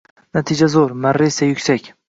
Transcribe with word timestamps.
Natija 0.37 0.69
zo‘r, 0.77 0.95
marra 1.05 1.31
esa 1.33 1.51
yuksak 1.53 1.95